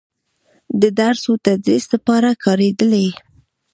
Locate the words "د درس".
0.81-1.23